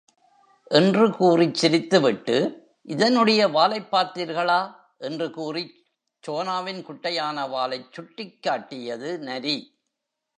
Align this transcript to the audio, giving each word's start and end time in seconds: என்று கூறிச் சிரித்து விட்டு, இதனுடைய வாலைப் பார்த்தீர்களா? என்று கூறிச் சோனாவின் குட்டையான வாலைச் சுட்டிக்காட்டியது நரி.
என்று 0.69 1.11
கூறிச் 1.11 1.53
சிரித்து 1.53 2.01
விட்டு, 2.01 2.37
இதனுடைய 2.81 3.47
வாலைப் 3.47 3.87
பார்த்தீர்களா? 3.91 4.75
என்று 4.97 5.31
கூறிச் 5.31 5.75
சோனாவின் 6.27 6.81
குட்டையான 6.81 7.47
வாலைச் 7.47 7.91
சுட்டிக்காட்டியது 7.95 9.17
நரி. 9.17 9.57